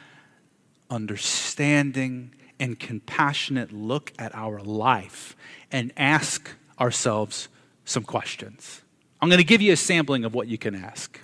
understanding, 0.88 2.34
and 2.60 2.78
compassionate 2.78 3.72
look 3.72 4.12
at 4.18 4.34
our 4.34 4.60
life 4.60 5.36
and 5.72 5.92
ask 5.96 6.50
ourselves 6.78 7.48
some 7.84 8.04
questions. 8.04 8.82
I'm 9.20 9.28
going 9.28 9.38
to 9.38 9.44
give 9.44 9.60
you 9.60 9.72
a 9.72 9.76
sampling 9.76 10.24
of 10.24 10.34
what 10.34 10.48
you 10.48 10.58
can 10.58 10.74
ask. 10.74 11.18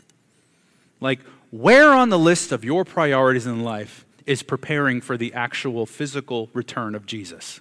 Like, 1.00 1.20
where 1.50 1.92
on 1.92 2.08
the 2.08 2.18
list 2.18 2.52
of 2.52 2.64
your 2.64 2.84
priorities 2.84 3.46
in 3.46 3.62
life 3.62 4.04
is 4.26 4.42
preparing 4.42 5.00
for 5.00 5.16
the 5.16 5.32
actual 5.32 5.86
physical 5.86 6.50
return 6.52 6.94
of 6.94 7.06
Jesus? 7.06 7.60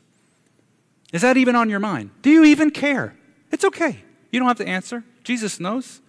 Is 1.13 1.21
that 1.21 1.37
even 1.37 1.55
on 1.55 1.69
your 1.69 1.79
mind? 1.79 2.09
Do 2.21 2.29
you 2.29 2.43
even 2.43 2.71
care? 2.71 3.15
It's 3.51 3.63
okay. 3.63 4.03
You 4.31 4.39
don't 4.39 4.47
have 4.47 4.57
to 4.57 4.67
answer. 4.67 5.03
Jesus 5.27 5.59
knows. 5.59 5.99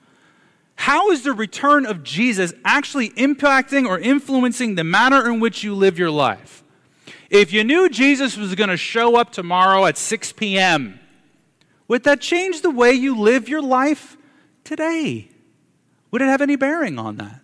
How 0.77 1.11
is 1.11 1.25
the 1.25 1.33
return 1.33 1.85
of 1.87 2.05
Jesus 2.05 2.55
actually 2.65 3.11
impacting 3.11 3.85
or 3.85 3.99
influencing 3.99 4.77
the 4.77 4.85
manner 4.85 5.29
in 5.29 5.41
which 5.41 5.65
you 5.65 5.75
live 5.75 5.99
your 5.99 6.13
life? 6.13 6.63
If 7.29 7.53
you 7.53 7.65
knew 7.65 7.89
Jesus 7.89 8.37
was 8.37 8.55
going 8.55 8.71
to 8.71 8.77
show 8.77 9.17
up 9.17 9.33
tomorrow 9.33 9.87
at 9.87 9.99
6 9.99 10.33
p.m., 10.35 11.01
would 11.89 12.05
that 12.05 12.21
change 12.21 12.63
the 12.63 12.71
way 12.71 12.93
you 12.93 13.19
live 13.19 13.49
your 13.49 13.61
life 13.61 14.17
today? 14.63 15.29
Would 16.13 16.23
it 16.23 16.27
have 16.27 16.41
any 16.41 16.55
bearing 16.55 16.97
on 16.97 17.17
that? 17.17 17.41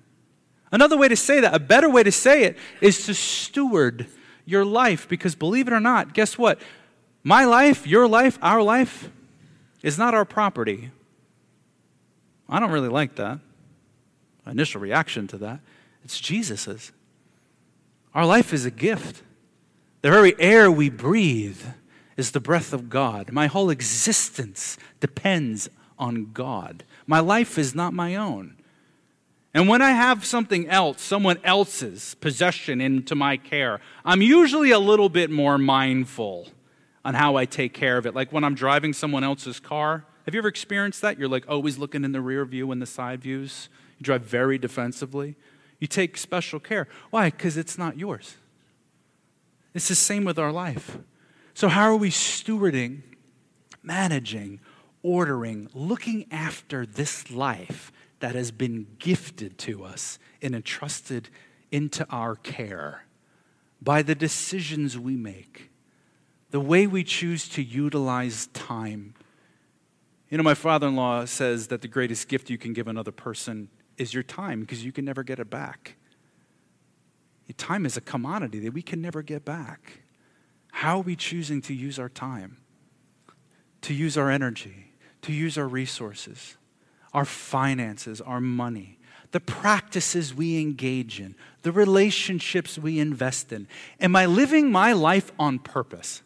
Another 0.70 0.96
way 0.96 1.08
to 1.08 1.16
say 1.16 1.40
that, 1.40 1.52
a 1.54 1.58
better 1.58 1.90
way 1.90 2.04
to 2.04 2.12
say 2.12 2.44
it, 2.44 2.56
is 2.80 3.04
to 3.06 3.14
steward 3.14 4.06
your 4.44 4.64
life. 4.64 5.08
Because 5.08 5.34
believe 5.34 5.66
it 5.66 5.72
or 5.72 5.80
not, 5.80 6.14
guess 6.14 6.38
what? 6.38 6.60
My 7.24 7.44
life, 7.44 7.84
your 7.84 8.06
life, 8.06 8.38
our 8.42 8.62
life 8.62 9.10
is 9.82 9.98
not 9.98 10.14
our 10.14 10.24
property. 10.24 10.92
I 12.48 12.60
don't 12.60 12.70
really 12.70 12.88
like 12.88 13.16
that. 13.16 13.38
My 14.44 14.52
initial 14.52 14.80
reaction 14.80 15.26
to 15.28 15.38
that. 15.38 15.60
It's 16.04 16.20
Jesus's. 16.20 16.92
Our 18.14 18.26
life 18.26 18.52
is 18.52 18.64
a 18.64 18.70
gift. 18.70 19.22
The 20.02 20.10
very 20.10 20.38
air 20.38 20.70
we 20.70 20.90
breathe 20.90 21.62
is 22.16 22.30
the 22.30 22.40
breath 22.40 22.72
of 22.72 22.88
God. 22.88 23.32
My 23.32 23.46
whole 23.46 23.70
existence 23.70 24.76
depends 25.00 25.68
on 25.98 26.32
God. 26.32 26.84
My 27.06 27.20
life 27.20 27.58
is 27.58 27.74
not 27.74 27.92
my 27.92 28.14
own. 28.14 28.56
And 29.52 29.68
when 29.68 29.82
I 29.82 29.90
have 29.90 30.24
something 30.24 30.68
else, 30.68 31.00
someone 31.00 31.38
else's 31.44 32.16
possession 32.16 32.80
into 32.80 33.14
my 33.14 33.36
care, 33.36 33.80
I'm 34.04 34.20
usually 34.20 34.72
a 34.72 34.78
little 34.78 35.08
bit 35.08 35.30
more 35.30 35.58
mindful 35.58 36.48
on 37.04 37.14
how 37.14 37.36
I 37.36 37.44
take 37.44 37.72
care 37.72 37.96
of 37.96 38.06
it. 38.06 38.14
Like 38.14 38.32
when 38.32 38.42
I'm 38.42 38.54
driving 38.54 38.92
someone 38.92 39.22
else's 39.22 39.60
car, 39.60 40.04
have 40.24 40.34
you 40.34 40.38
ever 40.38 40.48
experienced 40.48 41.02
that? 41.02 41.18
You're 41.18 41.28
like 41.28 41.48
always 41.48 41.78
looking 41.78 42.04
in 42.04 42.12
the 42.12 42.20
rear 42.20 42.44
view 42.44 42.72
and 42.72 42.80
the 42.80 42.86
side 42.86 43.20
views. 43.22 43.68
You 43.98 44.04
drive 44.04 44.22
very 44.22 44.58
defensively. 44.58 45.36
You 45.80 45.86
take 45.86 46.16
special 46.16 46.60
care. 46.60 46.88
Why? 47.10 47.30
Because 47.30 47.56
it's 47.56 47.76
not 47.76 47.98
yours. 47.98 48.36
It's 49.74 49.88
the 49.88 49.94
same 49.94 50.24
with 50.24 50.38
our 50.38 50.52
life. 50.52 50.98
So, 51.52 51.68
how 51.68 51.84
are 51.84 51.96
we 51.96 52.10
stewarding, 52.10 53.02
managing, 53.82 54.60
ordering, 55.02 55.68
looking 55.74 56.26
after 56.30 56.86
this 56.86 57.30
life 57.30 57.92
that 58.20 58.34
has 58.34 58.50
been 58.50 58.86
gifted 58.98 59.58
to 59.58 59.84
us 59.84 60.18
and 60.40 60.54
entrusted 60.54 61.28
into 61.70 62.06
our 62.08 62.36
care 62.36 63.04
by 63.82 64.00
the 64.00 64.14
decisions 64.14 64.98
we 64.98 65.16
make, 65.16 65.70
the 66.50 66.60
way 66.60 66.86
we 66.86 67.04
choose 67.04 67.48
to 67.50 67.62
utilize 67.62 68.46
time 68.48 69.12
you 70.34 70.38
know, 70.38 70.42
my 70.42 70.54
father 70.54 70.88
in 70.88 70.96
law 70.96 71.24
says 71.26 71.68
that 71.68 71.80
the 71.80 71.86
greatest 71.86 72.26
gift 72.26 72.50
you 72.50 72.58
can 72.58 72.72
give 72.72 72.88
another 72.88 73.12
person 73.12 73.68
is 73.98 74.12
your 74.12 74.24
time 74.24 74.62
because 74.62 74.84
you 74.84 74.90
can 74.90 75.04
never 75.04 75.22
get 75.22 75.38
it 75.38 75.48
back. 75.48 75.94
Your 77.46 77.54
time 77.54 77.86
is 77.86 77.96
a 77.96 78.00
commodity 78.00 78.58
that 78.58 78.72
we 78.72 78.82
can 78.82 79.00
never 79.00 79.22
get 79.22 79.44
back. 79.44 80.00
How 80.72 80.96
are 80.96 81.02
we 81.02 81.14
choosing 81.14 81.62
to 81.62 81.72
use 81.72 82.00
our 82.00 82.08
time, 82.08 82.56
to 83.82 83.94
use 83.94 84.18
our 84.18 84.28
energy, 84.28 84.90
to 85.22 85.32
use 85.32 85.56
our 85.56 85.68
resources, 85.68 86.56
our 87.12 87.24
finances, 87.24 88.20
our 88.20 88.40
money, 88.40 88.98
the 89.30 89.38
practices 89.38 90.34
we 90.34 90.60
engage 90.60 91.20
in, 91.20 91.36
the 91.62 91.70
relationships 91.70 92.76
we 92.76 92.98
invest 92.98 93.52
in? 93.52 93.68
Am 94.00 94.16
I 94.16 94.26
living 94.26 94.72
my 94.72 94.94
life 94.94 95.30
on 95.38 95.60
purpose? 95.60 96.22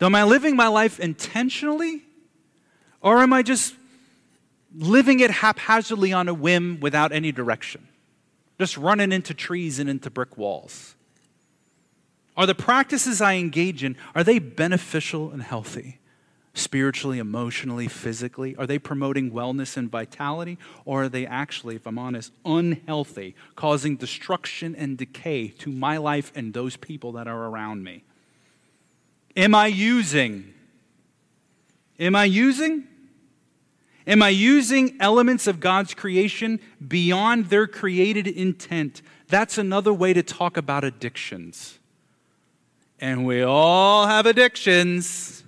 Am 0.00 0.14
I 0.14 0.24
living 0.24 0.56
my 0.56 0.68
life 0.68 0.98
intentionally? 0.98 2.06
Or 3.06 3.18
am 3.22 3.32
I 3.32 3.44
just 3.44 3.76
living 4.74 5.20
it 5.20 5.30
haphazardly 5.30 6.12
on 6.12 6.26
a 6.26 6.34
whim 6.34 6.80
without 6.80 7.12
any 7.12 7.30
direction? 7.30 7.86
Just 8.58 8.76
running 8.76 9.12
into 9.12 9.32
trees 9.32 9.78
and 9.78 9.88
into 9.88 10.10
brick 10.10 10.36
walls? 10.36 10.96
Are 12.36 12.46
the 12.46 12.54
practices 12.56 13.20
I 13.20 13.34
engage 13.34 13.84
in, 13.84 13.96
are 14.16 14.24
they 14.24 14.40
beneficial 14.40 15.30
and 15.30 15.40
healthy? 15.40 16.00
Spiritually, 16.52 17.20
emotionally, 17.20 17.86
physically? 17.86 18.56
Are 18.56 18.66
they 18.66 18.80
promoting 18.80 19.30
wellness 19.30 19.76
and 19.76 19.88
vitality? 19.88 20.58
Or 20.84 21.04
are 21.04 21.08
they 21.08 21.26
actually, 21.26 21.76
if 21.76 21.86
I'm 21.86 22.00
honest, 22.00 22.32
unhealthy, 22.44 23.36
causing 23.54 23.94
destruction 23.94 24.74
and 24.74 24.98
decay 24.98 25.46
to 25.58 25.70
my 25.70 25.96
life 25.98 26.32
and 26.34 26.52
those 26.52 26.76
people 26.76 27.12
that 27.12 27.28
are 27.28 27.44
around 27.44 27.84
me? 27.84 28.02
Am 29.36 29.54
I 29.54 29.68
using? 29.68 30.52
Am 32.00 32.16
I 32.16 32.24
using? 32.24 32.88
Am 34.06 34.22
I 34.22 34.28
using 34.28 34.96
elements 35.00 35.46
of 35.46 35.58
God's 35.58 35.92
creation 35.92 36.60
beyond 36.86 37.46
their 37.46 37.66
created 37.66 38.28
intent? 38.28 39.02
That's 39.28 39.58
another 39.58 39.92
way 39.92 40.12
to 40.12 40.22
talk 40.22 40.56
about 40.56 40.84
addictions. 40.84 41.78
And 43.00 43.26
we 43.26 43.42
all 43.42 44.06
have 44.06 44.26
addictions. 44.26 45.42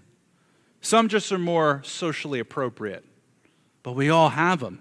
Some 0.80 1.08
just 1.08 1.30
are 1.30 1.38
more 1.38 1.82
socially 1.84 2.40
appropriate, 2.40 3.04
but 3.82 3.92
we 3.92 4.10
all 4.10 4.30
have 4.30 4.60
them. 4.60 4.80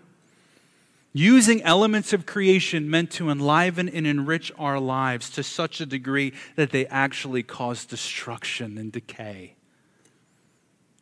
Using 1.13 1.63
elements 1.63 2.13
of 2.13 2.25
creation 2.25 2.89
meant 2.89 3.11
to 3.11 3.29
enliven 3.29 3.89
and 3.89 4.05
enrich 4.05 4.51
our 4.57 4.79
lives 4.79 5.29
to 5.31 5.43
such 5.43 5.81
a 5.81 5.85
degree 5.85 6.33
that 6.55 6.71
they 6.71 6.85
actually 6.87 7.43
cause 7.43 7.85
destruction 7.85 8.77
and 8.77 8.91
decay. 8.91 9.55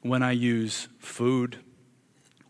When 0.01 0.21
I 0.23 0.31
use 0.31 0.87
food, 0.99 1.57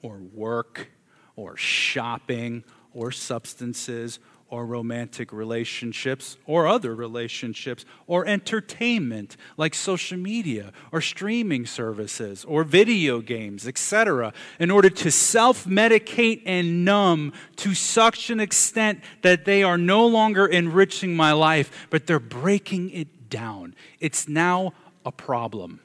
or 0.02 0.18
work 0.34 0.90
or 1.36 1.58
shopping 1.58 2.64
or 2.94 3.12
substances 3.12 4.20
or 4.48 4.66
romantic 4.66 5.34
relationships 5.34 6.38
or 6.46 6.68
other 6.68 6.94
relationships 6.94 7.84
or 8.06 8.28
entertainment 8.28 9.36
like 9.58 9.74
social 9.74 10.18
media 10.18 10.72
or 10.92 11.02
streaming 11.02 11.66
services 11.66 12.46
or 12.46 12.64
video 12.64 13.22
games, 13.22 13.68
etc., 13.68 14.32
in 14.60 14.70
order 14.70 14.90
to 14.90 15.10
self 15.10 15.66
medicate 15.66 16.44
and 16.46 16.86
numb 16.86 17.34
to 17.56 17.74
such 17.74 18.30
an 18.30 18.40
extent 18.40 19.02
that 19.24 19.46
they 19.46 19.64
are 19.64 19.78
no 19.78 20.06
longer 20.06 20.46
enriching 20.46 21.16
my 21.16 21.32
life, 21.32 21.88
but 21.90 22.06
they're 22.06 22.20
breaking 22.20 22.92
it 22.92 23.30
down. 23.30 23.74
It's 24.00 24.28
now 24.28 24.74
a 25.06 25.12
problem. 25.12 25.80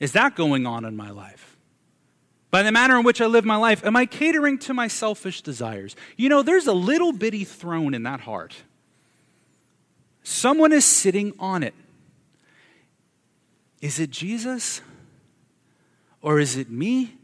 Is 0.00 0.12
that 0.12 0.34
going 0.34 0.66
on 0.66 0.84
in 0.84 0.96
my 0.96 1.10
life? 1.10 1.57
By 2.50 2.62
the 2.62 2.72
manner 2.72 2.98
in 2.98 3.04
which 3.04 3.20
I 3.20 3.26
live 3.26 3.44
my 3.44 3.56
life, 3.56 3.84
am 3.84 3.94
I 3.94 4.06
catering 4.06 4.58
to 4.60 4.74
my 4.74 4.88
selfish 4.88 5.42
desires? 5.42 5.94
You 6.16 6.28
know, 6.28 6.42
there's 6.42 6.66
a 6.66 6.72
little 6.72 7.12
bitty 7.12 7.44
throne 7.44 7.92
in 7.92 8.04
that 8.04 8.20
heart. 8.20 8.56
Someone 10.22 10.72
is 10.72 10.84
sitting 10.84 11.34
on 11.38 11.62
it. 11.62 11.74
Is 13.80 13.98
it 13.98 14.10
Jesus? 14.10 14.80
Or 16.22 16.40
is 16.40 16.56
it 16.56 16.70
me? 16.70 17.14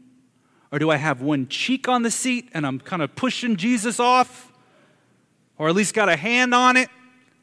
Or 0.71 0.79
do 0.79 0.89
I 0.89 0.97
have 0.97 1.21
one 1.21 1.47
cheek 1.47 1.87
on 1.87 2.03
the 2.03 2.11
seat 2.11 2.49
and 2.53 2.65
I'm 2.65 2.79
kind 2.79 3.01
of 3.01 3.15
pushing 3.15 3.55
Jesus 3.55 3.99
off? 3.99 4.51
Or 5.57 5.69
at 5.69 5.75
least 5.75 5.93
got 5.93 6.09
a 6.09 6.15
hand 6.15 6.53
on 6.53 6.77
it? 6.77 6.89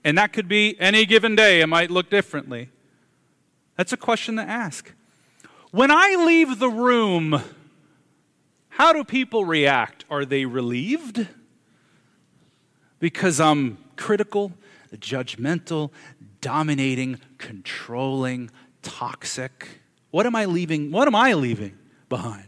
And 0.05 0.19
that 0.19 0.33
could 0.33 0.49
be 0.49 0.79
any 0.81 1.07
given 1.07 1.37
day, 1.37 1.61
it 1.61 1.67
might 1.67 1.91
look 1.91 2.11
differently. 2.11 2.69
That's 3.77 3.93
a 3.93 3.97
question 3.97 4.37
to 4.37 4.43
ask. 4.43 4.93
When 5.71 5.91
I 5.91 6.17
leave 6.27 6.59
the 6.59 6.69
room, 6.69 7.43
how 8.76 8.95
do 8.95 9.05
people 9.05 9.45
react? 9.45 10.07
Are 10.09 10.25
they 10.25 10.47
relieved? 10.47 11.29
Because 12.99 13.38
I'm 13.38 13.76
critical, 13.97 14.52
judgmental, 14.97 15.91
dominating, 16.41 17.21
controlling, 17.37 18.50
toxic. 18.81 19.69
What 20.11 20.25
am 20.25 20.35
I 20.35 20.47
leaving? 20.47 20.91
What 20.91 21.07
am 21.07 21.14
I 21.14 21.35
leaving 21.35 21.76
behind? 22.09 22.47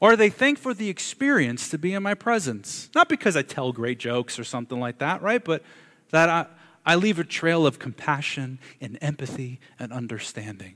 Or 0.00 0.12
are 0.12 0.16
they 0.16 0.30
thankful 0.30 0.72
for 0.72 0.74
the 0.74 0.88
experience 0.88 1.68
to 1.68 1.78
be 1.78 1.94
in 1.94 2.02
my 2.02 2.14
presence? 2.14 2.90
Not 2.92 3.08
because 3.08 3.36
I 3.36 3.42
tell 3.42 3.70
great 3.70 4.00
jokes 4.00 4.36
or 4.36 4.42
something 4.42 4.80
like 4.80 4.98
that, 4.98 5.22
right? 5.22 5.44
But 5.44 5.62
that 6.10 6.28
I, 6.28 6.46
I 6.84 6.96
leave 6.96 7.20
a 7.20 7.24
trail 7.24 7.68
of 7.68 7.78
compassion 7.78 8.58
and 8.80 8.98
empathy 9.00 9.60
and 9.78 9.92
understanding. 9.92 10.74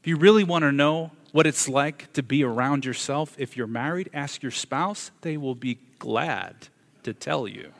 If 0.00 0.06
you 0.06 0.16
really 0.16 0.44
want 0.44 0.62
to 0.62 0.72
know 0.72 1.10
what 1.32 1.46
it's 1.46 1.68
like 1.68 2.12
to 2.14 2.22
be 2.22 2.42
around 2.42 2.84
yourself, 2.84 3.34
if 3.38 3.56
you're 3.56 3.66
married, 3.66 4.10
ask 4.14 4.42
your 4.42 4.50
spouse. 4.50 5.10
They 5.20 5.36
will 5.36 5.54
be 5.54 5.78
glad 5.98 6.68
to 7.02 7.12
tell 7.12 7.46
you. 7.46 7.72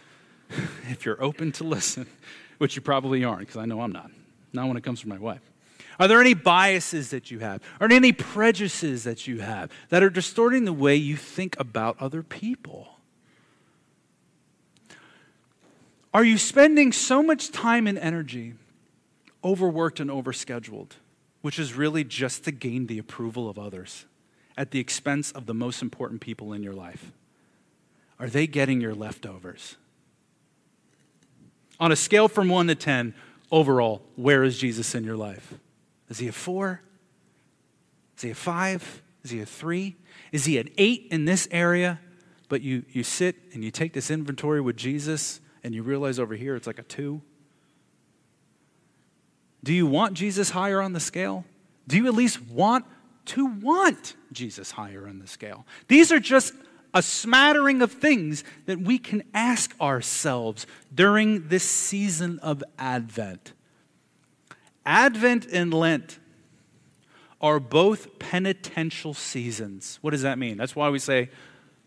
if 0.90 1.04
you're 1.04 1.22
open 1.22 1.52
to 1.52 1.64
listen, 1.64 2.06
which 2.58 2.74
you 2.74 2.82
probably 2.82 3.22
aren't, 3.24 3.40
because 3.40 3.56
I 3.56 3.66
know 3.66 3.80
I'm 3.80 3.92
not. 3.92 4.10
Not 4.52 4.66
when 4.66 4.76
it 4.76 4.82
comes 4.82 5.00
from 5.00 5.10
my 5.10 5.18
wife. 5.18 5.42
Are 6.00 6.08
there 6.08 6.20
any 6.20 6.34
biases 6.34 7.10
that 7.10 7.30
you 7.30 7.40
have? 7.40 7.62
Are 7.80 7.88
there 7.88 7.96
any 7.96 8.12
prejudices 8.12 9.04
that 9.04 9.26
you 9.26 9.40
have 9.40 9.70
that 9.88 10.02
are 10.02 10.10
distorting 10.10 10.64
the 10.64 10.72
way 10.72 10.96
you 10.96 11.16
think 11.16 11.58
about 11.58 11.96
other 12.00 12.22
people? 12.22 12.88
Are 16.14 16.24
you 16.24 16.38
spending 16.38 16.92
so 16.92 17.22
much 17.22 17.50
time 17.50 17.86
and 17.86 17.98
energy 17.98 18.54
overworked 19.44 20.00
and 20.00 20.10
overscheduled, 20.10 20.92
which 21.42 21.58
is 21.58 21.74
really 21.74 22.04
just 22.04 22.44
to 22.44 22.52
gain 22.52 22.86
the 22.86 22.98
approval 22.98 23.48
of 23.48 23.58
others 23.58 24.06
at 24.56 24.70
the 24.70 24.80
expense 24.80 25.30
of 25.32 25.46
the 25.46 25.54
most 25.54 25.82
important 25.82 26.20
people 26.20 26.52
in 26.52 26.62
your 26.62 26.72
life? 26.72 27.12
Are 28.18 28.28
they 28.28 28.46
getting 28.46 28.80
your 28.80 28.94
leftovers? 28.94 29.76
On 31.80 31.92
a 31.92 31.96
scale 31.96 32.26
from 32.26 32.48
1 32.48 32.66
to 32.66 32.74
10, 32.74 33.14
overall, 33.52 34.02
where 34.16 34.42
is 34.42 34.58
Jesus 34.58 34.94
in 34.94 35.04
your 35.04 35.16
life? 35.16 35.54
Is 36.08 36.18
he 36.18 36.28
a 36.28 36.32
four? 36.32 36.82
Is 38.16 38.22
he 38.22 38.30
a 38.30 38.34
five? 38.34 39.02
Is 39.22 39.30
he 39.30 39.40
a 39.40 39.46
three? 39.46 39.96
Is 40.32 40.44
he 40.44 40.58
an 40.58 40.70
eight 40.76 41.06
in 41.10 41.24
this 41.24 41.46
area? 41.50 42.00
But 42.48 42.62
you, 42.62 42.84
you 42.90 43.02
sit 43.02 43.36
and 43.52 43.62
you 43.62 43.70
take 43.70 43.92
this 43.92 44.10
inventory 44.10 44.60
with 44.60 44.76
Jesus 44.76 45.40
and 45.62 45.74
you 45.74 45.82
realize 45.82 46.18
over 46.18 46.34
here 46.34 46.56
it's 46.56 46.66
like 46.66 46.78
a 46.78 46.82
two. 46.82 47.22
Do 49.62 49.72
you 49.72 49.86
want 49.86 50.14
Jesus 50.14 50.50
higher 50.50 50.80
on 50.80 50.92
the 50.92 51.00
scale? 51.00 51.44
Do 51.86 51.96
you 51.96 52.06
at 52.06 52.14
least 52.14 52.40
want 52.42 52.84
to 53.26 53.46
want 53.46 54.14
Jesus 54.32 54.70
higher 54.72 55.06
on 55.06 55.18
the 55.18 55.26
scale? 55.26 55.66
These 55.88 56.12
are 56.12 56.20
just 56.20 56.54
a 56.94 57.02
smattering 57.02 57.82
of 57.82 57.92
things 57.92 58.44
that 58.66 58.80
we 58.80 58.98
can 58.98 59.22
ask 59.34 59.74
ourselves 59.80 60.66
during 60.94 61.48
this 61.48 61.64
season 61.64 62.38
of 62.40 62.62
Advent. 62.78 63.52
Advent 64.86 65.46
and 65.46 65.72
Lent 65.74 66.18
are 67.40 67.60
both 67.60 68.18
penitential 68.18 69.14
seasons. 69.14 69.98
What 70.00 70.10
does 70.10 70.22
that 70.22 70.38
mean? 70.38 70.56
That's 70.56 70.74
why 70.74 70.88
we 70.88 70.98
say, 70.98 71.30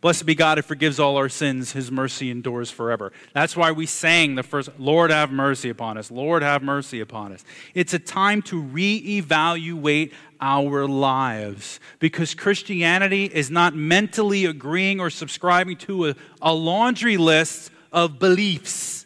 Blessed 0.01 0.25
be 0.25 0.34
God 0.34 0.58
who 0.58 0.63
forgives 0.63 1.00
all 1.00 1.15
our 1.15 1.29
sins, 1.29 1.74
his 1.74 1.91
mercy 1.91 2.31
endures 2.31 2.72
forever. 2.72 3.13
That's 3.34 3.55
why 3.55 3.72
we 3.72 3.86
sang 3.86 4.34
the 4.34 4.41
first, 4.41 4.72
Lord 4.79 5.12
have 5.12 5.31
mercy 5.31 5.70
upon 5.70 6.00
us, 6.00 6.10
Lord 6.10 6.41
have 6.41 6.63
mercy 6.63 7.00
upon 7.00 7.31
us. 7.34 7.46
It's 7.75 7.93
a 7.93 8.00
time 8.00 8.41
to 8.43 8.62
reevaluate 8.62 10.12
our 10.41 10.88
lives 10.88 11.79
because 12.00 12.34
Christianity 12.34 13.25
is 13.25 13.51
not 13.51 13.75
mentally 13.75 14.46
agreeing 14.46 15.00
or 15.00 15.12
subscribing 15.12 15.77
to 15.77 16.10
a, 16.10 16.15
a 16.41 16.51
laundry 16.51 17.17
list 17.17 17.70
of 17.91 18.17
beliefs. 18.17 19.05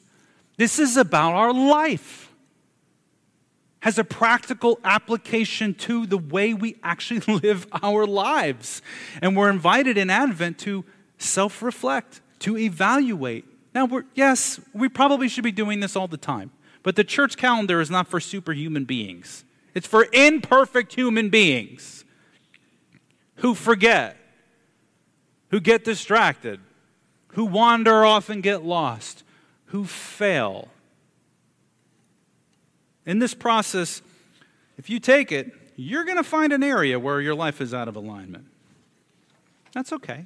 This 0.56 0.80
is 0.80 0.96
about 0.96 1.34
our 1.34 1.52
life 1.52 2.25
has 3.86 4.00
a 4.00 4.04
practical 4.04 4.80
application 4.84 5.72
to 5.76 6.08
the 6.08 6.18
way 6.18 6.56
we 6.56 6.76
actually 6.82 7.20
live 7.44 7.68
our 7.84 8.08
lives. 8.08 8.82
And 9.22 9.38
we're 9.38 9.52
invited 9.52 9.96
in 9.96 10.10
Advent 10.10 10.58
to 10.60 10.84
self 11.20 11.62
reflect, 11.62 12.20
to 12.40 12.58
evaluate. 12.58 13.46
Now, 13.76 13.86
we're, 13.86 14.06
yes, 14.16 14.60
we 14.74 14.90
probably 14.90 15.30
should 15.30 15.44
be 15.44 15.52
doing 15.52 15.82
this 15.82 15.96
all 15.96 16.08
the 16.08 16.18
time, 16.18 16.50
but 16.82 16.96
the 16.96 17.04
church 17.04 17.38
calendar 17.38 17.80
is 17.80 17.92
not 17.92 18.08
for 18.08 18.20
superhuman 18.20 18.86
beings, 18.86 19.46
it's 19.76 19.86
for 19.86 20.08
imperfect 20.12 20.96
human 20.96 21.30
beings 21.30 22.06
who 23.36 23.54
forget, 23.54 24.18
who 25.52 25.60
get 25.60 25.84
distracted, 25.84 26.60
who 27.34 27.46
wander 27.46 28.04
off 28.04 28.32
and 28.32 28.42
get 28.42 28.66
lost, 28.66 29.24
who 29.66 29.86
fail 29.86 30.70
in 33.06 33.20
this 33.20 33.34
process, 33.34 34.02
if 34.78 34.90
you 34.90 35.00
take 35.00 35.32
it, 35.32 35.54
you're 35.76 36.06
going 36.06 36.18
to 36.18 36.24
find 36.24 36.54
an 36.54 36.64
area 36.64 37.00
where 37.00 37.22
your 37.22 37.36
life 37.36 37.62
is 37.62 37.74
out 37.74 37.88
of 37.88 37.96
alignment. 37.96 38.46
That's 39.74 39.92
okay. 39.94 40.26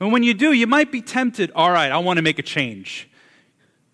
And 0.00 0.12
when 0.12 0.22
you 0.22 0.34
do, 0.34 0.52
you 0.52 0.66
might 0.66 0.90
be 0.90 1.02
tempted, 1.02 1.50
all 1.54 1.70
right, 1.70 1.90
I 1.90 1.98
want 1.98 2.18
to 2.18 2.22
make 2.22 2.38
a 2.38 2.42
change. 2.42 3.08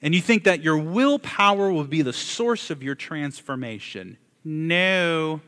And 0.03 0.15
you 0.15 0.21
think 0.21 0.45
that 0.45 0.63
your 0.63 0.79
willpower 0.79 1.71
will 1.71 1.85
be 1.85 2.03
the 2.03 2.13
source 2.13 2.71
of 2.71 2.83
your 2.83 2.95
transformation. 2.95 4.17
No. 4.45 5.41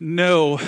No. 0.00 0.58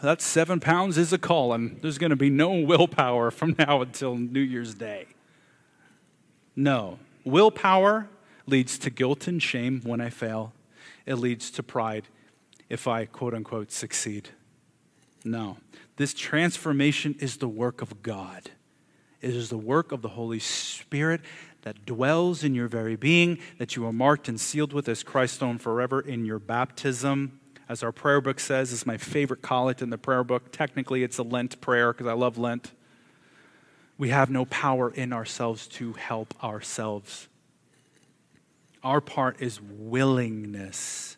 That 0.00 0.22
seven 0.22 0.60
pounds 0.60 0.96
is 0.96 1.12
a 1.12 1.18
call, 1.18 1.52
and 1.52 1.80
there's 1.82 1.98
going 1.98 2.10
to 2.10 2.16
be 2.16 2.30
no 2.30 2.50
willpower 2.50 3.32
from 3.32 3.56
now 3.58 3.82
until 3.82 4.16
New 4.16 4.40
Year's 4.40 4.74
Day. 4.74 5.06
No. 6.54 6.98
Willpower 7.24 8.08
leads 8.48 8.78
to 8.78 8.90
guilt 8.90 9.26
and 9.26 9.42
shame 9.42 9.80
when 9.84 10.00
I 10.00 10.10
fail. 10.10 10.52
It 11.06 11.16
leads 11.16 11.50
to 11.52 11.62
pride 11.62 12.08
if 12.68 12.86
I, 12.86 13.06
quote 13.06 13.34
unquote, 13.34 13.72
succeed. 13.72 14.30
No. 15.24 15.56
This 15.96 16.14
transformation 16.14 17.16
is 17.18 17.38
the 17.38 17.48
work 17.48 17.82
of 17.82 18.02
God. 18.02 18.50
It 19.20 19.34
is 19.34 19.48
the 19.48 19.58
work 19.58 19.90
of 19.90 20.02
the 20.02 20.10
Holy 20.10 20.38
Spirit 20.38 21.22
that 21.62 21.84
dwells 21.84 22.44
in 22.44 22.54
your 22.54 22.68
very 22.68 22.94
being, 22.94 23.38
that 23.58 23.74
you 23.74 23.84
are 23.86 23.92
marked 23.92 24.28
and 24.28 24.40
sealed 24.40 24.72
with 24.72 24.88
as 24.88 25.02
Christ's 25.02 25.42
own 25.42 25.58
forever 25.58 26.00
in 26.00 26.24
your 26.24 26.38
baptism. 26.38 27.40
As 27.68 27.82
our 27.82 27.92
prayer 27.92 28.20
book 28.20 28.38
says, 28.40 28.72
is 28.72 28.86
my 28.86 28.96
favorite 28.96 29.42
collect 29.42 29.82
in 29.82 29.90
the 29.90 29.98
prayer 29.98 30.24
book. 30.24 30.52
Technically, 30.52 31.02
it's 31.02 31.18
a 31.18 31.22
Lent 31.22 31.60
prayer 31.60 31.92
because 31.92 32.06
I 32.06 32.12
love 32.12 32.38
Lent. 32.38 32.72
We 33.98 34.10
have 34.10 34.30
no 34.30 34.44
power 34.44 34.90
in 34.90 35.12
ourselves 35.12 35.66
to 35.68 35.94
help 35.94 36.32
ourselves. 36.42 37.26
Our 38.82 39.00
part 39.00 39.40
is 39.40 39.60
willingness. 39.60 41.16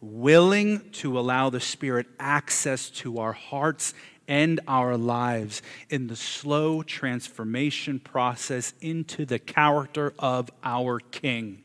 Willing 0.00 0.90
to 0.92 1.18
allow 1.18 1.50
the 1.50 1.60
Spirit 1.60 2.06
access 2.18 2.90
to 2.90 3.18
our 3.18 3.32
hearts 3.32 3.94
and 4.26 4.60
our 4.66 4.96
lives 4.96 5.62
in 5.90 6.06
the 6.06 6.16
slow 6.16 6.82
transformation 6.82 8.00
process 8.00 8.74
into 8.80 9.24
the 9.24 9.38
character 9.38 10.12
of 10.18 10.50
our 10.62 10.98
King 10.98 11.62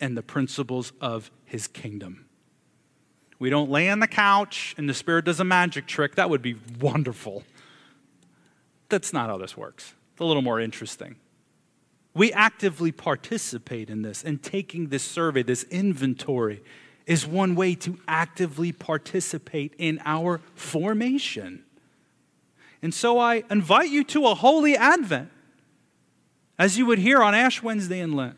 and 0.00 0.16
the 0.16 0.22
principles 0.22 0.92
of 1.00 1.30
his 1.44 1.66
kingdom. 1.66 2.26
We 3.38 3.50
don't 3.50 3.70
lay 3.70 3.88
on 3.88 4.00
the 4.00 4.06
couch 4.06 4.74
and 4.76 4.88
the 4.88 4.94
Spirit 4.94 5.24
does 5.24 5.40
a 5.40 5.44
magic 5.44 5.86
trick. 5.86 6.14
That 6.14 6.30
would 6.30 6.42
be 6.42 6.56
wonderful. 6.80 7.42
That's 8.88 9.12
not 9.12 9.30
how 9.30 9.38
this 9.38 9.56
works. 9.56 9.94
It's 10.12 10.20
a 10.20 10.24
little 10.24 10.42
more 10.42 10.60
interesting. 10.60 11.16
We 12.20 12.34
actively 12.34 12.92
participate 12.92 13.88
in 13.88 14.02
this, 14.02 14.22
and 14.22 14.42
taking 14.42 14.88
this 14.88 15.02
survey, 15.02 15.42
this 15.42 15.62
inventory, 15.70 16.62
is 17.06 17.26
one 17.26 17.54
way 17.54 17.74
to 17.76 17.98
actively 18.06 18.72
participate 18.72 19.72
in 19.78 20.02
our 20.04 20.42
formation. 20.54 21.64
And 22.82 22.92
so 22.92 23.18
I 23.18 23.44
invite 23.50 23.88
you 23.88 24.04
to 24.04 24.26
a 24.26 24.34
holy 24.34 24.76
Advent, 24.76 25.30
as 26.58 26.76
you 26.76 26.84
would 26.84 26.98
hear 26.98 27.22
on 27.22 27.34
Ash 27.34 27.62
Wednesday 27.62 28.00
in 28.00 28.12
Lent. 28.12 28.36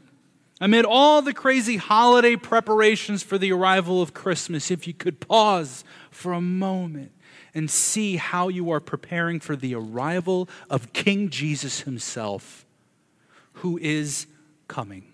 Amid 0.61 0.85
all 0.85 1.21
the 1.21 1.35
crazy 1.35 1.77
holiday 1.77 2.37
preparations 2.37 3.25
for 3.25 3.37
the 3.37 3.51
arrival 3.51 4.01
of 4.01 4.15
Christmas, 4.15 4.71
if 4.71 4.87
you 4.87 4.95
could 4.95 5.19
pause 5.19 5.83
for 6.09 6.33
a 6.33 6.41
moment 6.41 7.11
and 7.53 7.69
see 7.69 8.15
how 8.15 8.47
you 8.47 8.71
are 8.71 8.79
preparing 8.79 9.41
for 9.41 9.57
the 9.57 9.75
arrival 9.75 10.49
of 10.71 10.93
King 10.93 11.31
Jesus 11.31 11.81
himself 11.81 12.65
who 13.55 13.79
is 13.79 14.27
coming. 14.69 15.13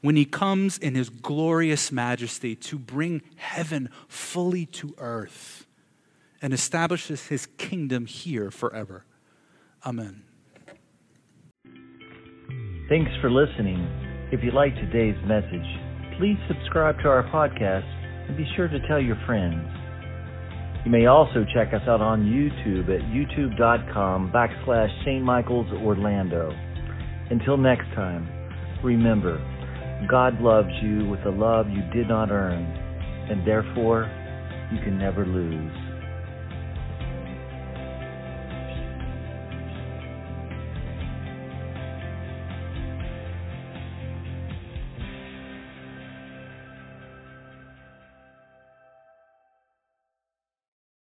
When 0.00 0.16
he 0.16 0.24
comes 0.24 0.78
in 0.78 0.94
his 0.94 1.08
glorious 1.08 1.92
majesty 1.92 2.56
to 2.56 2.78
bring 2.78 3.22
heaven 3.36 3.88
fully 4.08 4.66
to 4.66 4.94
earth 4.98 5.66
and 6.42 6.52
establishes 6.52 7.28
his 7.28 7.46
kingdom 7.46 8.06
here 8.06 8.50
forever. 8.50 9.04
Amen. 9.86 10.24
Thanks 12.88 13.10
for 13.20 13.30
listening. 13.30 13.78
If 14.32 14.42
you 14.42 14.50
like 14.50 14.74
today's 14.74 15.16
message, 15.24 16.18
please 16.18 16.36
subscribe 16.48 16.98
to 17.02 17.08
our 17.08 17.22
podcast 17.30 17.86
and 18.28 18.36
be 18.36 18.46
sure 18.56 18.68
to 18.68 18.88
tell 18.88 19.00
your 19.00 19.16
friends. 19.24 19.62
You 20.84 20.90
may 20.90 21.06
also 21.06 21.46
check 21.54 21.72
us 21.72 21.82
out 21.86 22.00
on 22.00 22.24
YouTube 22.24 22.90
at 22.90 23.02
youtube.com 23.06 24.32
backslash 24.32 24.90
St. 25.04 25.22
Michael's 25.22 25.70
Orlando. 25.72 26.50
Until 27.30 27.56
next 27.56 27.86
time, 27.94 28.28
remember, 28.82 29.38
God 30.10 30.40
loves 30.40 30.68
you 30.82 31.08
with 31.08 31.20
a 31.26 31.30
love 31.30 31.68
you 31.68 31.82
did 31.92 32.08
not 32.08 32.30
earn, 32.30 32.64
and 33.30 33.46
therefore 33.46 34.10
you 34.72 34.78
can 34.82 34.98
never 34.98 35.24
lose. 35.24 35.81